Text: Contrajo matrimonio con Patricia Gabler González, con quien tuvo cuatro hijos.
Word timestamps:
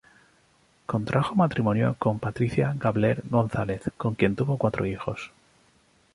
Contrajo 0.87 1.35
matrimonio 1.35 1.95
con 1.99 2.17
Patricia 2.17 2.73
Gabler 2.75 3.21
González, 3.29 3.83
con 3.97 4.15
quien 4.15 4.35
tuvo 4.35 4.57
cuatro 4.57 4.87
hijos. 4.87 5.29